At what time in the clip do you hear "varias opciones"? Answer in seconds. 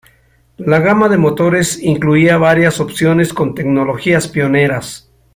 2.39-3.35